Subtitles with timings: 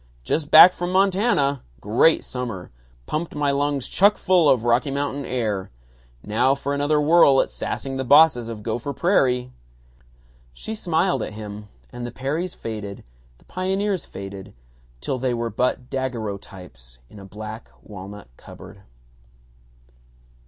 [0.23, 1.61] "Just back from Montana.
[1.79, 2.71] Great summer.
[3.05, 5.69] Pumped my lungs chuck full of Rocky Mountain air.
[6.23, 9.51] Now for another whirl at sassing the bosses of Gopher Prairie."
[10.53, 13.03] She smiled at him, and the Perrys faded,
[13.37, 14.55] the pioneers faded,
[15.01, 18.81] till they were but daguerreotypes in a black walnut cupboard.